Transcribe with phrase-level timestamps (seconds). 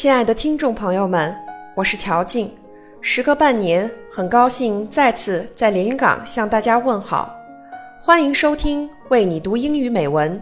[0.00, 1.36] 亲爱的听众朋友们，
[1.74, 2.50] 我是乔静。
[3.02, 7.30] 时隔半年，很高兴再次在连云港向大家问好。
[8.00, 10.40] 欢迎收听《为你读英语美文》。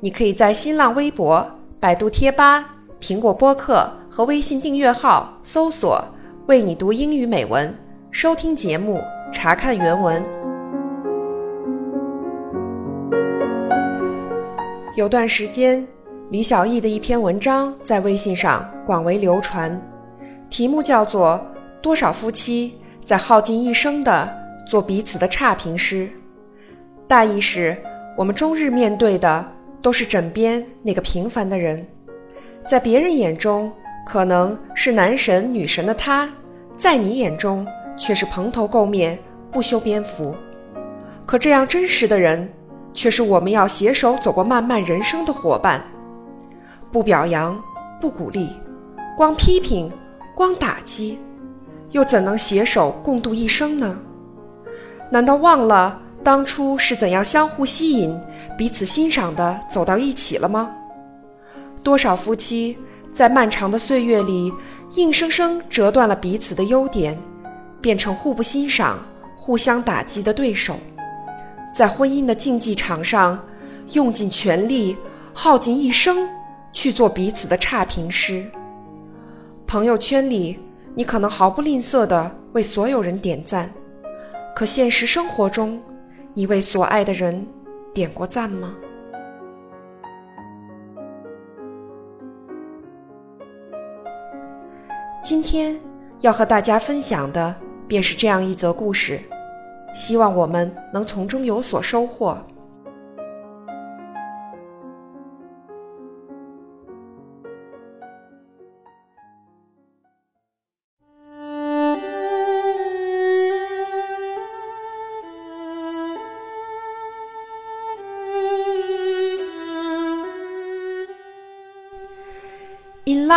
[0.00, 1.50] 你可以在新浪微博、
[1.80, 6.04] 百度贴吧、苹果播客和微信订阅号搜索
[6.44, 7.74] “为你读英语美文”，
[8.12, 9.00] 收听节目，
[9.32, 10.22] 查看原文。
[14.94, 15.88] 有段时间，
[16.28, 19.80] 李小艺的一篇文章在微信上广为流传，
[20.48, 21.40] 题目叫做。
[21.80, 24.28] 多少夫妻在耗尽一生的
[24.66, 26.08] 做彼此的差评师？
[27.06, 27.76] 大意是，
[28.18, 29.46] 我们终日面对的
[29.80, 31.86] 都是枕边那个平凡的人，
[32.68, 33.72] 在别人眼中
[34.04, 36.28] 可能是男神女神的他，
[36.76, 37.64] 在你眼中
[37.96, 39.16] 却是蓬头垢面、
[39.52, 40.34] 不修边幅。
[41.24, 42.46] 可这样真实的人，
[42.92, 45.80] 却是我们要携手走过漫漫人生的伙伴。
[46.90, 47.56] 不表扬，
[48.00, 48.50] 不鼓励，
[49.20, 49.92] 光批评，
[50.34, 51.18] 光打击。
[51.90, 53.98] 又怎能携手共度一生呢？
[55.10, 58.18] 难道忘了当初是怎样相互吸引、
[58.56, 60.74] 彼此欣赏的走到一起了吗？
[61.82, 62.78] 多少夫妻
[63.12, 64.50] 在漫长的岁月里，
[64.94, 67.14] 硬生生折断了彼此的优点，
[67.78, 69.06] 变成互不欣赏、
[69.36, 70.78] 互相打击的对手，
[71.74, 73.38] 在婚姻的竞技场上，
[73.92, 74.96] 用尽全力、
[75.34, 76.26] 耗尽一生
[76.72, 78.50] 去做彼此的差评师。
[79.70, 80.58] 朋友圈里。
[80.96, 83.72] 你可能毫不吝啬地为所有人点赞，
[84.52, 85.80] 可现实生活中，
[86.34, 87.46] 你为所爱的人
[87.94, 88.74] 点过赞吗？
[95.22, 95.78] 今天
[96.20, 97.54] 要和大家分享的
[97.86, 99.20] 便是这样一则故事，
[99.94, 102.36] 希望我们能从中有所收获。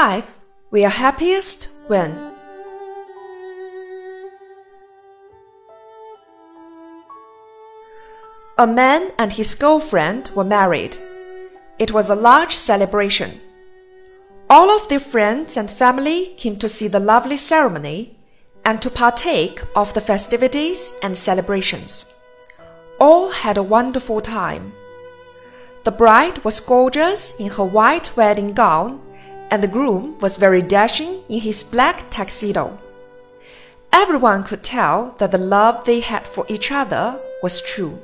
[0.03, 2.11] Life, we are happiest when
[8.57, 10.97] a man and his girlfriend were married.
[11.79, 13.31] It was a large celebration.
[14.49, 17.99] All of their friends and family came to see the lovely ceremony
[18.65, 22.13] and to partake of the festivities and celebrations.
[22.99, 24.73] All had a wonderful time.
[25.85, 28.99] The bride was gorgeous in her white wedding gown
[29.51, 32.77] and the groom was very dashing in his black tuxedo.
[33.91, 37.99] Everyone could tell that the love they had for each other was true.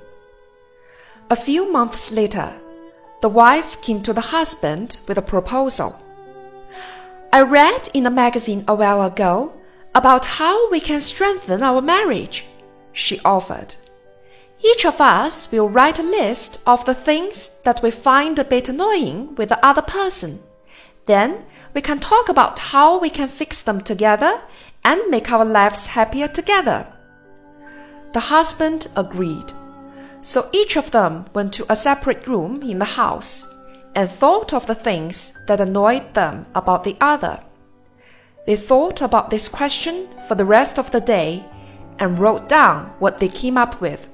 [1.29, 2.53] A few months later,
[3.21, 5.99] the wife came to the husband with a proposal.
[7.33, 9.53] I read in a magazine a while ago
[9.93, 12.45] about how we can strengthen our marriage,
[12.93, 13.75] she offered.
[14.61, 18.69] Each of us will write a list of the things that we find a bit
[18.69, 20.39] annoying with the other person.
[21.05, 24.41] Then we can talk about how we can fix them together
[24.83, 26.91] and make our lives happier together.
[28.13, 29.53] The husband agreed.
[30.21, 33.53] So each of them went to a separate room in the house
[33.95, 37.43] and thought of the things that annoyed them about the other.
[38.45, 41.45] They thought about this question for the rest of the day
[41.99, 44.09] and wrote down what they came up with.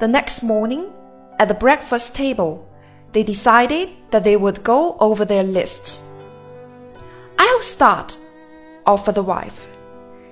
[0.00, 0.92] The next morning,
[1.38, 2.67] at the breakfast table,
[3.12, 6.08] they decided that they would go over their lists.
[7.38, 8.16] I'll start,
[8.86, 9.68] offered the wife.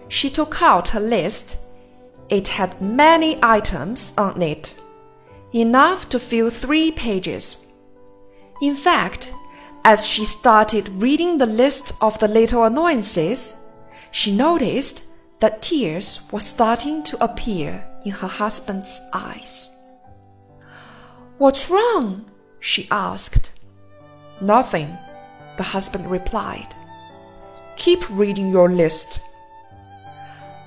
[0.08, 1.58] She took out her list.
[2.28, 4.80] It had many items on it,
[5.52, 7.66] enough to fill three pages.
[8.60, 9.32] In fact,
[9.84, 13.68] as she started reading the list of the little annoyances,
[14.10, 15.04] she noticed
[15.40, 19.76] that tears were starting to appear in her husband's eyes.
[21.38, 22.30] What's wrong?
[22.66, 23.52] She asked.
[24.40, 24.98] Nothing,
[25.56, 26.74] the husband replied.
[27.76, 29.20] Keep reading your list.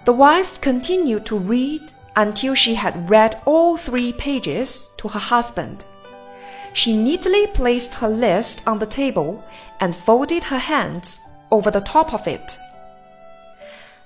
[0.05, 5.83] The wife continued to read until she had read all three pages to her husband.
[6.71, 9.43] She neatly placed her list on the table
[9.81, 11.19] and folded her hands
[11.51, 12.57] over the top of it.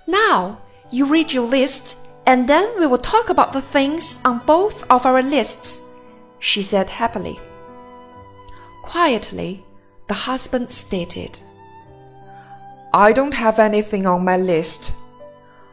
[0.07, 0.57] Now,
[0.89, 5.05] you read your list, and then we will talk about the things on both of
[5.05, 5.91] our lists,
[6.39, 7.39] she said happily.
[8.83, 9.65] Quietly,
[10.07, 11.39] the husband stated,
[12.93, 14.93] I don't have anything on my list.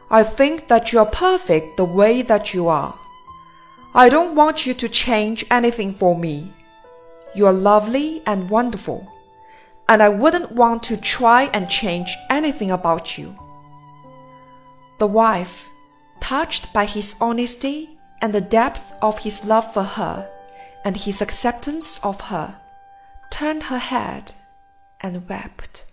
[0.09, 2.95] I think that you are perfect the way that you are.
[3.93, 6.51] I don't want you to change anything for me.
[7.35, 9.07] You are lovely and wonderful.
[9.91, 13.35] and I wouldn't want to try and change anything about you.
[14.99, 15.69] The wife,
[16.21, 17.89] touched by his honesty
[18.21, 20.29] and the depth of his love for her
[20.85, 22.55] and his acceptance of her,
[23.31, 24.33] turned her head
[24.99, 25.85] and wept.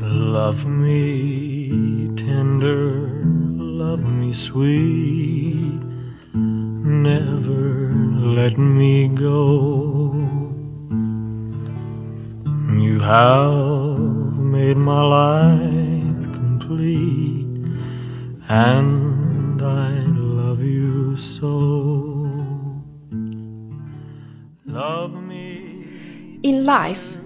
[0.00, 3.22] Love me tender,
[3.56, 5.80] love me sweet,
[6.34, 7.92] never
[8.38, 10.14] let me go.
[12.84, 17.46] You have made my life complete,
[18.48, 22.23] and I love you so.
[26.42, 27.16] In life,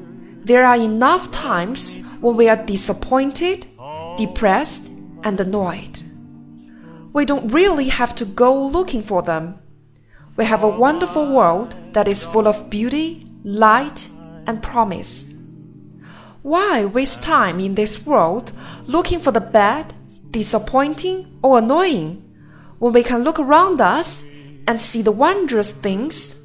[0.44, 3.66] there are enough times when we are disappointed,
[4.18, 4.90] depressed,
[5.24, 5.98] and annoyed.
[7.14, 9.58] We don't really have to go looking for them.
[10.36, 14.10] We have a wonderful world that is full of beauty, light,
[14.46, 15.32] and promise.
[16.42, 18.52] Why waste time in this world
[18.86, 19.94] looking for the bad,
[20.30, 22.22] disappointing, or annoying
[22.78, 24.30] when we can look around us
[24.66, 26.44] and see the wondrous things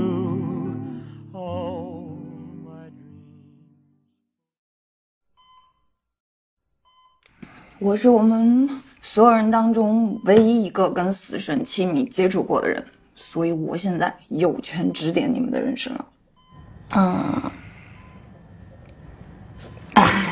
[7.83, 8.69] 我是我们
[9.01, 12.85] 所有人当中唯一一个跟死神亲密接触过的人，
[13.15, 16.05] 所以我现在有权指点你们的人生了。
[16.95, 17.41] 嗯，
[19.95, 20.31] 哎，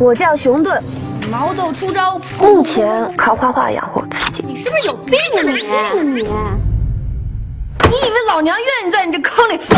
[0.00, 0.82] 我叫熊顿，
[1.30, 4.42] 毛豆出招，目前靠画画养活自己。
[4.42, 6.22] 你是不是有病啊你？
[6.22, 9.68] 你你以为老娘愿意在你这坑里蹲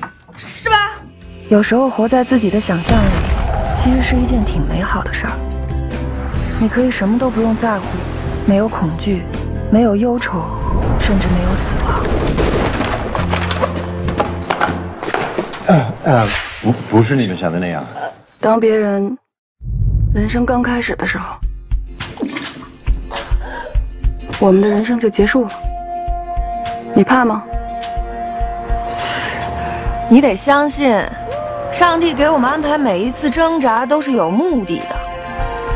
[0.00, 0.08] 着？
[1.54, 3.04] 有时候活在自己的想象里，
[3.76, 5.32] 其实是一件挺美好的事儿。
[6.60, 7.84] 你可以什么都不用在乎，
[8.44, 9.22] 没有恐惧，
[9.70, 10.42] 没有忧愁，
[10.98, 12.02] 甚至没有死亡。
[16.02, 16.26] 呃，
[16.60, 17.84] 不不是你们想的那样。
[18.40, 19.16] 当别人
[20.12, 21.36] 人生刚开始的时候，
[24.40, 25.50] 我们的人生就结束了。
[26.96, 27.44] 你怕吗？
[30.10, 30.92] 你得相信，
[31.76, 34.96] 上帝给我们安排每一次挣扎都是有目的的。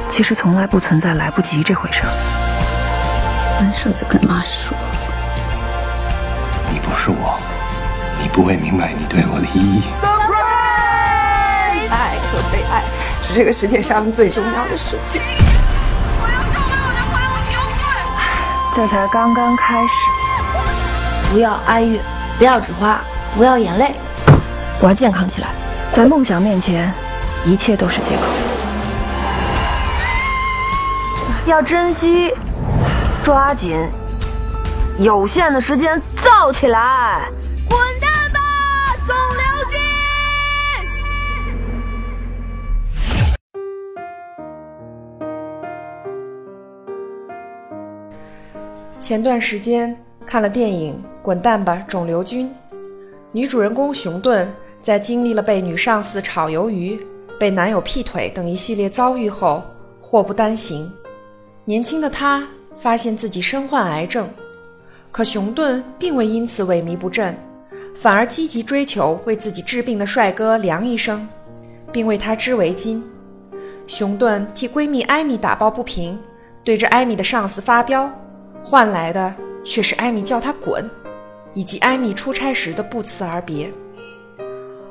[0.09, 2.09] 其实从来不存在来不及这回事儿。
[3.59, 4.77] 分手就跟妈说，
[6.71, 7.37] 你不是我，
[8.23, 9.83] 你不会明白你对我的意义。
[11.91, 12.85] 爱和被爱
[13.21, 15.21] 是这个世界上最重要的事情。
[18.77, 19.91] 这才刚刚开始，
[21.33, 22.01] 不要哀怨，
[22.39, 23.01] 不要纸花，
[23.35, 23.97] 不要眼泪，
[24.81, 25.49] 我要健康起来。
[25.93, 26.95] 在梦想面前，
[27.45, 28.23] 一切都是借口。
[31.45, 32.33] 要珍惜，
[33.25, 33.77] 抓紧，
[34.99, 37.29] 有限的时间造起来。
[37.69, 38.39] 滚蛋吧，
[39.05, 39.79] 肿瘤君！
[49.01, 52.49] 前段时间看了电影《滚蛋吧，肿瘤君》，
[53.33, 54.49] 女主人公熊顿
[54.81, 56.99] 在经历了被女上司炒鱿鱼、
[57.39, 59.63] 被男友劈腿等一系列遭遇后，
[60.01, 60.91] 祸不单行。
[61.65, 64.29] 年轻的她发现自己身患癌症，
[65.11, 67.37] 可熊顿并未因此萎靡不振，
[67.95, 71.29] 反而积极追求为自己治病的帅哥梁医生，
[71.93, 73.03] 并为他织围巾。
[73.87, 76.19] 熊顿替闺蜜艾米打抱不平，
[76.63, 78.11] 对着艾米的上司发飙。
[78.63, 80.89] 换来的却是艾米叫他滚，
[81.55, 83.71] 以及艾米出差时的不辞而别。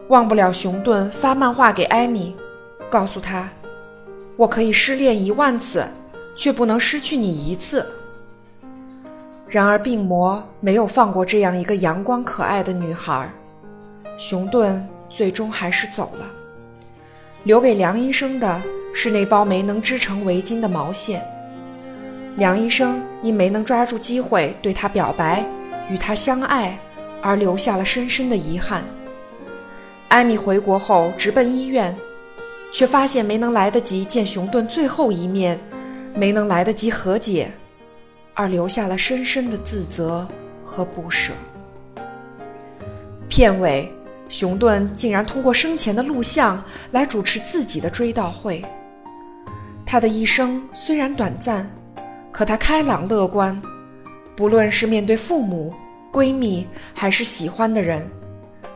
[0.09, 2.33] 忘不了熊顿发漫画给艾米，
[2.89, 3.49] 告诉他
[4.37, 5.85] ：“我可以失恋一万次，
[6.35, 7.85] 却不能失去你一次。”
[9.49, 13.29] 然而病魔没有放过这样一个阳光可爱的女孩，
[14.17, 16.25] 熊顿最终还是走了，
[17.43, 18.61] 留给梁医生的
[18.93, 21.21] 是那包没能织成围巾的毛线。
[22.37, 25.45] 梁医生因没能抓住机会对她表白，
[25.89, 26.77] 与她相爱，
[27.21, 28.83] 而留下了深深的遗憾。
[30.09, 31.95] 艾米回国后直奔医院，
[32.71, 35.59] 却发现没能来得及见熊顿最后一面，
[36.15, 37.51] 没能来得及和解，
[38.33, 40.25] 而留下了深深的自责
[40.63, 41.33] 和不舍。
[43.27, 43.91] 片尾，
[44.29, 48.63] 熊顿竟然通过生前的录像来主持自己的追悼会。
[49.85, 51.69] 他的一生虽然短暂，
[52.31, 53.61] 可他开朗乐观，
[54.37, 55.73] 不论是面对父母、
[56.13, 58.09] 闺蜜还是喜欢的人，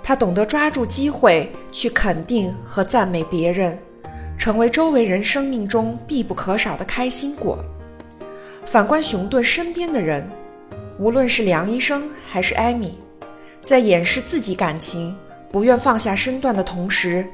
[0.03, 3.77] 他懂得抓住机会去肯定和赞美别人，
[4.37, 7.63] 成为周围人生命中必不可少的开心果。
[8.65, 10.27] 反观熊顿身边的人，
[10.97, 12.97] 无论是梁医生还是艾米，
[13.63, 15.15] 在掩饰自己感情、
[15.51, 17.25] 不愿放下身段的同时，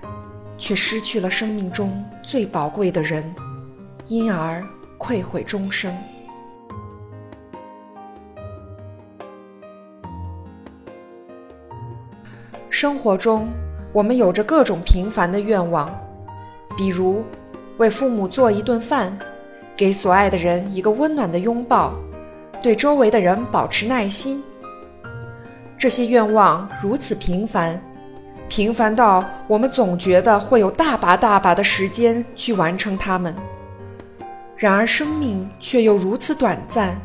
[0.58, 3.34] 却失去了生命中最宝贵的人，
[4.08, 4.64] 因而
[4.98, 5.96] 愧悔终生。
[12.80, 13.50] 生活中，
[13.92, 15.90] 我们有着各种平凡的愿望，
[16.78, 17.26] 比如
[17.78, 19.18] 为父母做一顿饭，
[19.76, 21.96] 给所爱的人一个温暖的拥抱，
[22.62, 24.44] 对周围的人保持耐心。
[25.76, 27.82] 这些愿望如此平凡，
[28.48, 33.34] 平凡到我们总觉得会有大把大把的时间去完成它们。
[34.56, 36.96] 然而，生命却又如此短暂，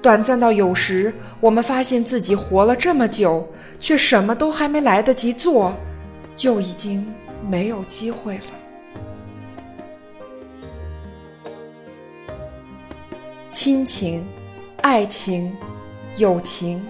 [0.00, 3.44] 短暂到有时我们发现自己活了这么久，
[3.82, 5.74] 却什么都还没来得及做，
[6.36, 7.04] 就已经
[7.46, 8.44] 没有机会了。
[13.50, 14.24] 亲情、
[14.80, 15.54] 爱情、
[16.16, 16.82] 友情，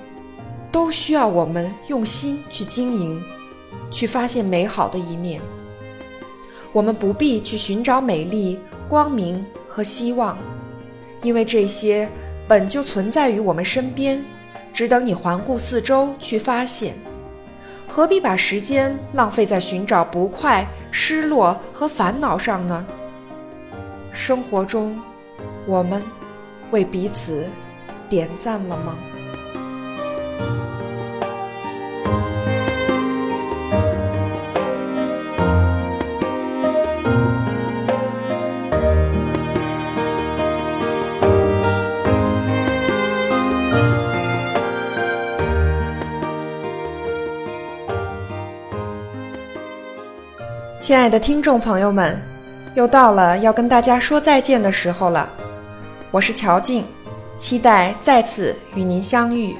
[0.70, 3.20] 都需要我们用心去经营，
[3.90, 5.40] 去发现美好的一面。
[6.72, 9.44] 我们不必去寻找美丽、光明。
[9.74, 10.36] 和希望，
[11.22, 12.06] 因为这些
[12.46, 14.22] 本就存在于我们身边，
[14.72, 16.94] 只等你环顾四周去发现。
[17.88, 22.86] 何必把时间浪费在寻找不快、失落和烦恼上呢？
[24.12, 24.98] 生活中，
[25.66, 26.02] 我们
[26.70, 27.46] 为彼此
[28.08, 28.96] 点赞了吗？
[50.82, 52.20] 亲爱的听众朋友们，
[52.74, 55.28] 又到了要跟大家说再见的时候了。
[56.10, 56.84] 我是乔静，
[57.38, 59.56] 期待再次与您相遇。